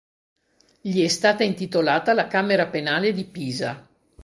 [0.81, 3.87] Gli è stata intitolata la Camera Penale di Pisa.